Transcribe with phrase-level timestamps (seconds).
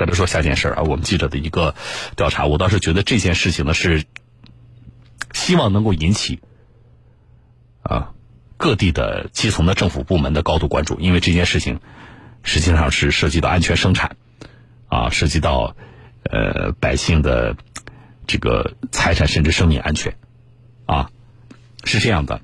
[0.00, 1.74] 再来说下件事啊，我们记者的一个
[2.16, 4.06] 调查，我倒是觉得这件事情呢是
[5.34, 6.40] 希望能够引起
[7.82, 8.14] 啊
[8.56, 11.80] 各地的基层的政府部门的高度关注，因为这件事情
[12.42, 14.16] 实际上是涉及到安全生产
[14.88, 15.76] 啊，涉及到
[16.22, 17.54] 呃百姓的
[18.26, 20.16] 这个财产甚至生命安全
[20.86, 21.10] 啊，
[21.84, 22.40] 是这样的。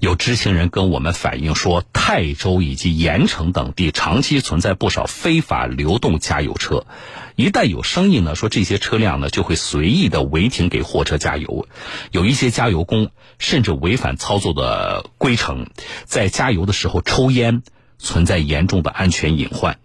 [0.00, 6.86] 有知情人跟我们反映说，泰州以及盐城等地长期存在不少非法流动加油车。
[7.34, 11.66] 一旦有生意呢，说这些车辆呢就会随意的违停给货车加油。
[12.12, 15.66] 有一些加油工甚至违反操作的规程，
[16.04, 17.64] 在加油的时候抽烟，
[17.98, 19.76] 存在严重的安全隐患。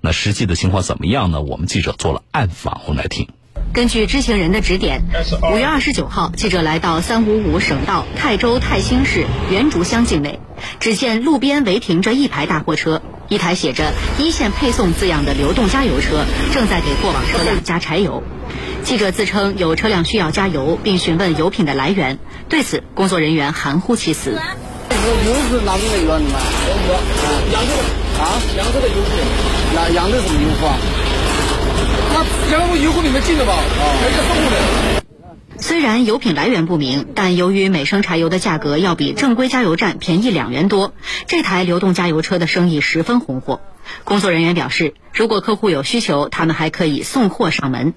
[0.00, 1.40] 那实际的情况怎么样呢？
[1.40, 3.28] 我们记者做了暗访，我们来听。
[3.72, 5.02] 根据知情人的指点，
[5.52, 10.40] 五月二十九号，记者来到三五五省道泰州泰兴市元竹乡境内，
[10.80, 18.22] 只见路边违停着一排大货车，一台写着“一线配送”字样的流动加油车正在给过往车辆加柴油。
[18.84, 24.30] 记者自称有车辆需要加油，并询问油品的来源，对此工作人员含糊其辞。
[24.30, 26.18] 油是哪种的油啊？
[26.18, 26.34] 你们？
[27.52, 27.82] 扬州的
[28.22, 29.12] 啊，扬州的油品。
[29.74, 30.76] 那扬州什么油库啊？
[32.14, 33.52] 那扬州油库里面进的吧？
[33.52, 34.97] 啊，还是送的。
[35.60, 40.92] 虽然油品来源不明，但由于每升柴油的价格要比正规加油站便宜两元多，
[41.26, 43.60] 这台流动加油车的生意十分红火。
[44.04, 47.94] 工作人员表示，如果客户有需求，他们还可以送货上门。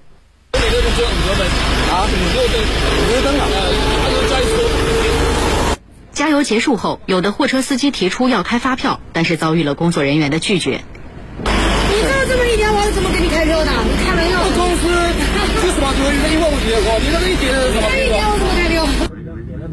[6.13, 10.83] 加油结束后，有的货车司机提出要开发票，但是遭遇了工作人员的拒绝。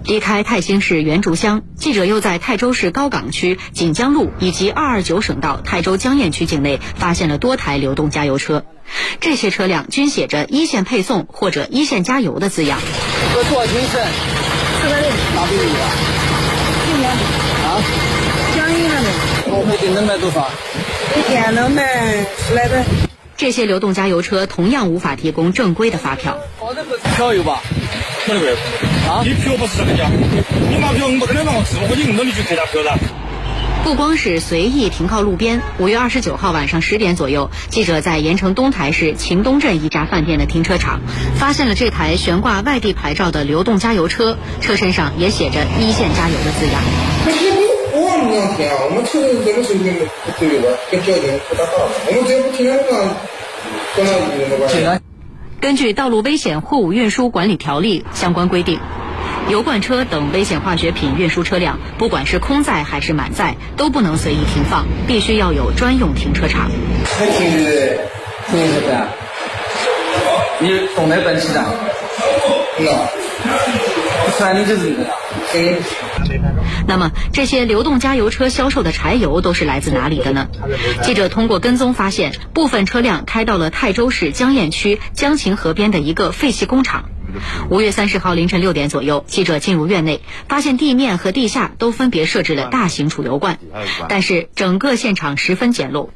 [0.05, 8.65] 离开泰兴市原竹乡，记者又在泰州市高港区锦江路以及二二九省道泰州江堰区境内发现了多台流动加油车，
[9.21, 12.81] 这些车辆均写着“一线配送”或者“一线加油”的字样。
[13.35, 14.01] 这多少钱一升？
[14.81, 15.91] 四百六，哪边有啊？
[16.87, 17.83] 今年啊？
[18.57, 19.13] 江阴那边。
[19.51, 20.49] 我们一能卖多少？
[21.17, 23.08] 一天能卖十来吨。
[23.39, 26.39] 这些流动加油车同样无法提供正规的发票。
[27.45, 27.63] 吧？
[29.09, 29.23] 啊？
[29.25, 30.11] 你票不是这个价，
[30.69, 32.99] 你拿票我没可能让我支付，我你那你去开下票了。
[33.85, 41.01] 不光是随意停靠路边，五月二十九号晚上十点左右，记者在盐城东台市秦东镇一家饭店的停车场，
[41.37, 47.58] 发现了这台悬挂外地牌照的流动加油车，车身上也写着“一线加油”的字样。
[48.29, 51.67] 我们两天啊，我们车这个水平不对了，跟交警不了。
[52.09, 52.85] 我们只要不停的让，
[53.97, 55.01] 跟他有什么关系？
[55.63, 58.81] 根据《道路危险货物运输管理条例》相关规定，
[59.49, 66.71] 油罐车等危险化学品运输车辆，不管是空载还是满载，都不能随意停放，必须要有专用停车场。
[67.07, 67.97] 还停的，
[68.51, 69.09] 停什么呀？
[70.59, 71.65] 你懂得本事的？
[72.81, 72.91] 那
[74.37, 74.93] 不然你就是
[75.55, 75.71] 那个。
[75.71, 75.77] 嗯。
[76.87, 80.49] 那么，这些流动加油车销售的柴油都是来自哪里的呢？
[81.03, 87.11] 记者通过跟踪发现，部分车辆开到了泰州市江堰区江秦河边的一个废弃工厂。
[87.69, 93.59] 五月三十号凌晨六点左右，记者进入院内，发现地面和地下都分别设置了大型储油罐，
[94.09, 96.09] 但是整个现场十分简陋，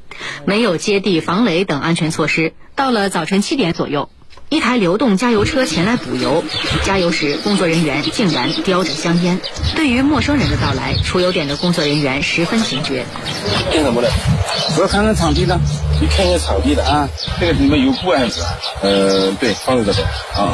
[0.47, 2.55] 没有接地防雷等安全措施。
[2.75, 4.09] 到了早晨七点左右。
[4.53, 6.45] 一台流动加油车前来补油，
[6.85, 9.41] 加油时工作人员竟然叼着香烟。
[9.75, 13.07] 对于陌生人的到来，储油点的工作人员十分警觉。
[13.73, 14.11] 干什么的？
[14.77, 15.59] 我要看看场地的，
[16.03, 17.09] 你看一下场地的啊。
[17.41, 18.43] 这个你们油库还是？
[18.83, 20.53] 呃，对，放在这边啊。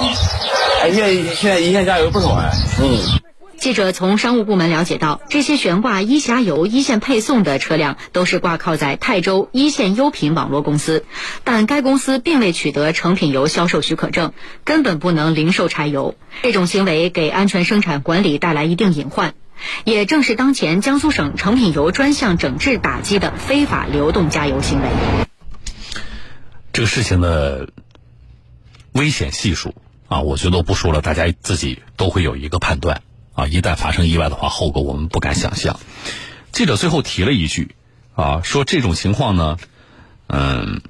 [0.81, 2.53] 哎，现在现在一线加油不少哎。
[2.81, 3.28] 嗯。
[3.59, 11.05] 记者从商务部门了解到，这些悬挂一辖油一线配送的车辆都是挂靠在泰州一线优品网络公司，
[11.43, 14.33] 但该公司并未取得成品油销售许可证，
[14.63, 16.15] 根本不能零售柴油。
[16.43, 19.35] 这种行为给安全生产管理带来一定隐患，
[19.83, 24.89] 也正是当前江苏省成品油专项整治打击的非法流动加油行为。
[26.73, 27.71] 这个事情的
[28.93, 29.75] 危险系数
[30.07, 33.03] 啊，我觉得不说了，大家自己都会有一个判断。
[33.39, 35.79] 啊，一旦发生意外的话，后果我们不敢想象。
[36.51, 37.77] 记者最后提了一句，
[38.17, 39.59] 啊，说这种情况呢，
[40.27, 40.81] 嗯，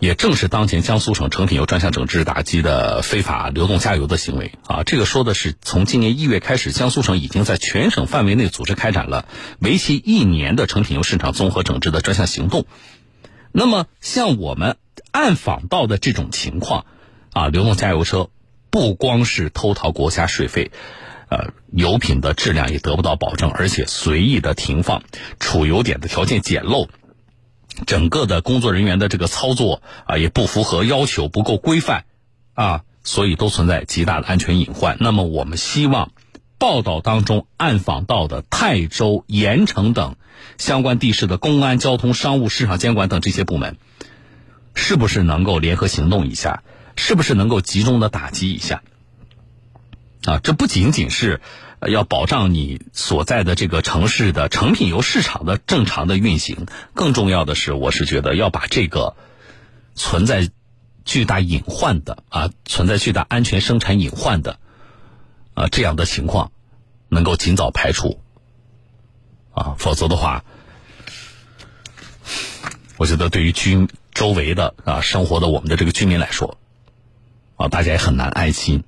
[0.00, 4.50] 也正是当前江苏省成品油专项整治打击的非法流动加油的行为。
[4.66, 9.28] 啊，这个说的是从今年一月开始，江苏省已经在全省范围内组织开展了
[9.60, 12.66] 为期一年的成品油市场综合整治的专项行动。
[13.52, 14.76] 那么，像我们
[15.12, 16.84] 暗访到的这种情况，
[17.32, 18.28] 啊，流动加油车
[18.70, 20.72] 不光是偷逃国家税费。
[21.32, 25.02] 呃，油品的质量也得不到保证，而且随意的停放，
[25.40, 26.88] 储油点的条件简陋，
[27.86, 32.04] 整个的工作人员的这个操作啊也不符合要求，不够规范
[32.52, 34.98] 啊，所以都存在极大的安全隐患。
[35.00, 36.10] 那么我们希望
[36.58, 40.16] 报道当中暗访到的泰州、盐城等
[40.58, 43.78] 相关地市的公安、交通、商务、市场监管等这些部门，
[44.74, 46.62] 是不是能够联合行动一下？
[46.94, 48.82] 是不是能够集中的打击一下？
[50.24, 51.40] 啊，这不仅仅是
[51.80, 59.16] 要保障你所在的这个城市的成品油市场的正常的运行，更重要的是，我是觉得要把这个
[59.96, 60.48] 存在
[61.04, 64.60] 巨大隐患的啊，存在巨大安全生产隐患的
[65.54, 66.52] 啊这样的情况，
[67.08, 68.20] 能够尽早排除
[69.52, 70.44] 啊，否则的话，
[72.96, 76.58] 我觉得对于居周围的啊生活的我们的这个居民来说，
[77.56, 78.84] 啊，大家也很难安心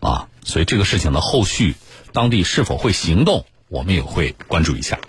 [0.00, 0.28] 啊。
[0.44, 1.74] 所以这个事情的后续，
[2.12, 5.00] 当地是否会行动，我们也会关注一下。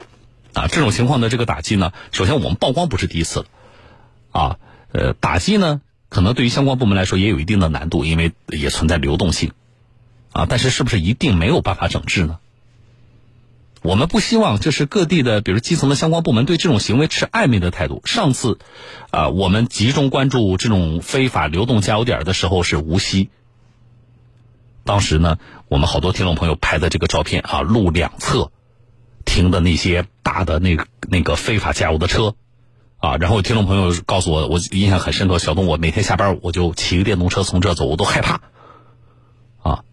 [0.53, 3.45] 啊，这种情况的这个打击呢，首先我们曝光不是第一次了，
[4.31, 4.57] 啊，
[4.93, 9.51] 呃，打击呢，可能对于相关部门来说也有一定的难度，因为也存在流动性，
[10.31, 12.39] 啊，但是是不是一定没有办法整治呢？
[13.81, 18.01] 我们不希望就是各地的，比如基层的相关部门对这种行为持暧昧的态度。
[18.05, 18.57] 上次，
[19.11, 23.29] 啊，我们集中关注这种非法流动加油点的时候是无锡。
[24.85, 28.51] 当时呢，我们好多听众朋友拍的这个照片啊，路两侧
[29.25, 30.77] 停的那些大的那
[31.09, 32.35] 那个非法加油的车，
[32.97, 38.41] 啊，然后听众朋友告诉我，我印象很深刻，小东，我每天下班我就骑个电动车从这走，我都害怕，
[39.63, 39.83] 啊，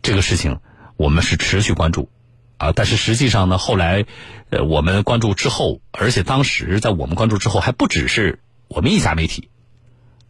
[0.00, 0.60] 这个事情
[0.96, 2.08] 我们是持续关注，
[2.56, 4.06] 啊，但是实际上呢，后来
[4.48, 9.50] 呃我们关注之后，而且当时在我们关注之后，还不只是我们一家媒体，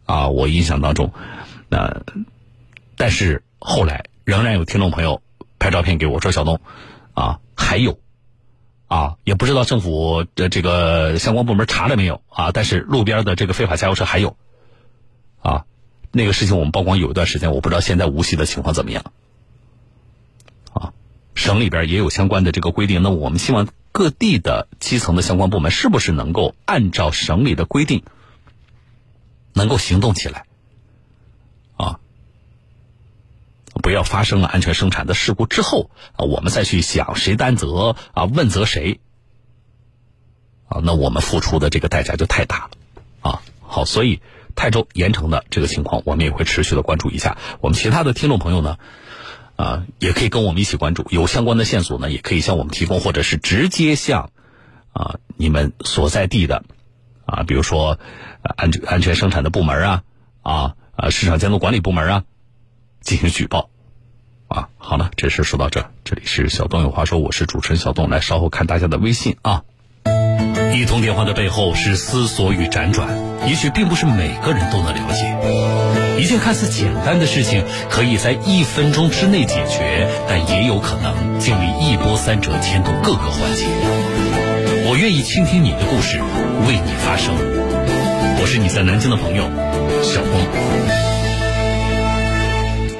[0.03, 1.13] 啊，我印象当中，
[1.69, 2.01] 那
[2.97, 3.43] 但是。
[3.59, 5.21] 后来仍然有听众朋友
[5.59, 6.61] 拍照片给我说：“小东，
[7.13, 7.99] 啊，还有，
[8.87, 12.51] 啊，也不知道政府的这个相关部门查了没有啊？
[12.53, 14.37] 但是路边的这个非法加油车还有，
[15.41, 15.65] 啊，
[16.11, 19.11] 那个事情我们曝光有一段时间，我不知道现在无锡的情况怎么样，
[20.73, 20.93] 啊，
[21.33, 23.01] 省里边也有相关的这个规定。
[23.01, 28.03] 那我们希望各地的基层的相关部门是不是能够按照省里的规定，
[29.53, 30.45] 能够行动起来？”
[33.77, 38.99] 不要发生了安全生产的事故之后啊，我们再去想谁担责啊，问责谁
[40.67, 40.81] 啊？
[40.83, 42.69] 那我们付出的这个代价就太大了
[43.21, 43.41] 啊！
[43.61, 44.21] 好，所以
[44.55, 47.37] 泰州盐城的这个情况，我们也会持续的关注一下。
[47.61, 48.77] 我们其他的听众朋友呢，
[49.55, 54.31] 啊，也可以跟我们一起关注，有相关的线索呢，也可以向我们提供，或者是直接向
[54.93, 56.63] 啊你们所在地的
[57.25, 57.99] 啊，比如说
[58.41, 60.03] 安全安全生产的部门啊
[60.41, 62.23] 啊啊市场监督管理部门啊。
[63.07, 63.69] 进行举报，
[64.49, 69.63] 啊，好了，这事说到这，这里是小东有话说，我是主持人小东，来稍后看大家的微信啊。
[70.73, 73.07] 一通电话的背后是思索与辗转，
[73.47, 76.19] 也许并不是每个人都能了解。
[76.21, 83.67] 一件看似简单的事情，可以在一分钟之内解决，但也有可能经历一波三折，牵动各个环节。
[84.89, 86.19] 我愿意倾听你的故事，
[86.67, 87.33] 为你发声。
[88.41, 89.45] 我是你在南京的朋友
[90.03, 91.16] 小东。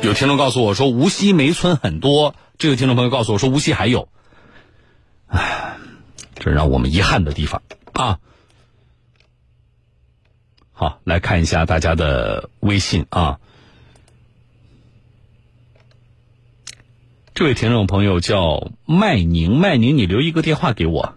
[0.07, 2.33] 有听众告诉我说，无锡煤村很多。
[2.57, 4.07] 这个听众朋友告诉我说，无锡还有，
[5.27, 5.75] 唉，
[6.36, 7.62] 这让我们遗憾的地方
[7.92, 8.19] 啊。
[10.71, 13.39] 好，来看一下大家的微信啊。
[17.33, 21.16] 这位听众朋友叫麦宁，麦宁，你留一个电话给我。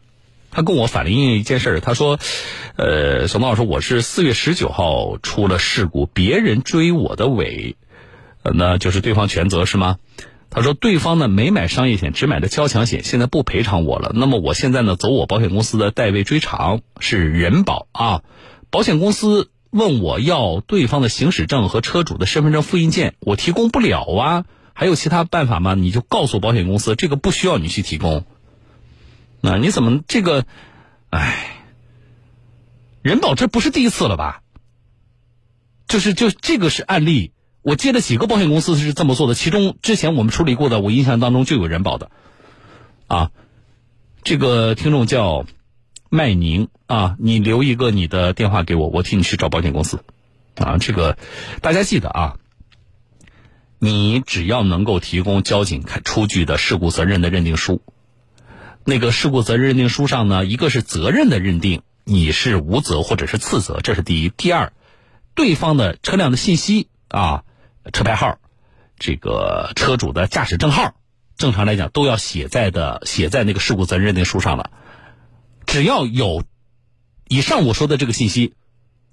[0.51, 2.19] 他跟我反映一件事他说，
[2.75, 7.77] 呃，小东老师，我是四月十九号出了事故，别人追我的尾。
[8.43, 9.99] 那就是对方全责是吗？
[10.53, 14.11] 他说对方呢没买商业险，只买的交强险，现在不赔偿我了。
[14.15, 18.23] 那么我现在呢走我保险公司的代位追偿，是人保啊。
[18.71, 24.45] 保险公司问我要对方的行驶证和车主的身份证复印件，我提供不了啊。
[24.73, 25.75] 还有其他办法吗？
[25.75, 28.25] 你就告诉保险公司，这个不需要你去提供。
[29.41, 30.47] 那你怎么这个？
[31.11, 31.63] 哎，
[33.03, 34.43] 人保这不是第一次了吧？
[35.87, 37.33] 就是就这个是案例。
[37.63, 42.11] 我接了几个保险公司是这么做的，其中之前我们处理过的，我印象当中就有人保的，
[43.07, 43.31] 啊，
[44.23, 45.45] 这个听众叫
[46.09, 50.03] 麦宁啊，你留一个你的电话给我，我替你去找保险公司，
[50.57, 51.19] 啊，这个
[51.61, 52.37] 大家记得啊，
[53.79, 57.83] 你只要能够提供交警开出具的事故责任的认定书，
[58.87, 64.73] 那个事故责任认定书上呢，一个是责任的认定，你是无责或者是次责，这是第一，第二，
[65.35, 67.45] 对方的车辆的信息啊。
[67.93, 68.39] 车牌号，
[68.99, 70.95] 这个车主的驾驶证号，
[71.37, 74.71] 正常来讲都要写在的写在那个事故责任认定书上了。
[75.67, 76.45] 只要有
[77.29, 78.55] 以上我说的这个信息，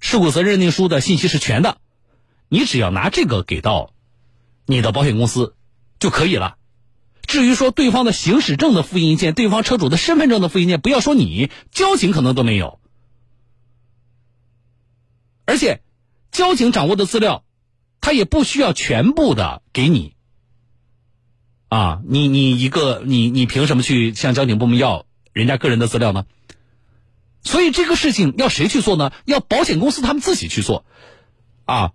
[0.00, 1.78] 事故责任认定书的信息是全的，
[2.48, 3.92] 你只要拿这个给到
[4.66, 5.54] 你的保险公司
[5.98, 6.56] 就可以了。
[7.26, 12.80] 至于说对方的行驶证的复印件、对方车主的身份证的复印件，不要说你，交警可能都没有。
[15.44, 15.82] 而且，
[16.30, 17.44] 交警掌握的资料，
[18.08, 20.14] 他也不需要全部的给你。
[21.68, 26.24] 啊，你你一个你你凭什么去向交警部门要人家个人的资料呢？
[27.42, 29.12] 所以这个事情要谁去做呢？
[29.26, 30.86] 要保险公司他们自己去做，
[31.66, 31.92] 啊，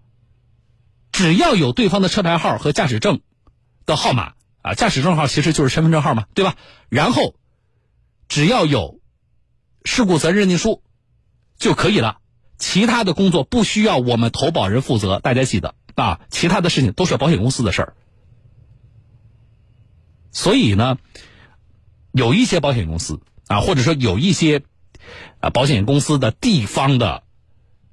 [1.11, 3.21] 只要有对方的车牌号和驾驶证
[3.87, 6.55] 的号码啊，驾驶证号其实就是身份证号嘛，对吧？
[6.89, 7.33] 然后
[8.27, 8.99] 只要有
[9.83, 10.83] 事故责任认定书
[11.57, 12.19] 就可以了，
[12.59, 17.95] 其他的工作不需要我们投保人负责，大家记得啊，其他的事情都是保险公司的事儿。
[20.31, 20.97] 所以呢，
[22.11, 24.63] 有一些保险公司啊，或者说有一些。
[25.39, 27.23] 啊，保险公司的地方的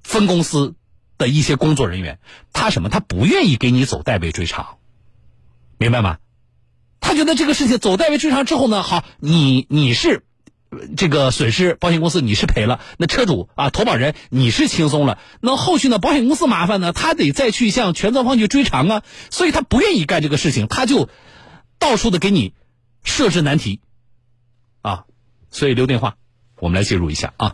[0.04, 0.76] 分公司
[1.18, 2.20] 的一些工作人员，
[2.52, 2.88] 他什么？
[2.88, 4.78] 他不愿意给你走代位追偿，
[5.76, 6.18] 明白吗？
[7.00, 10.22] 他觉得这个事情走代位追偿之后呢，好，你你是
[10.96, 21.08] 这个损失，保险公司你是赔了，那车主啊，投保人你是轻松了，那后续呢，保险公司麻烦呢，他得再去向全责方去追偿啊，所以他不愿意干这个事情，他就
[21.78, 22.54] 到处的给你
[23.02, 23.80] 设置难题
[24.82, 25.04] 啊，
[25.50, 26.16] 所以留电话。
[26.60, 27.48] 我们来介入一下啊。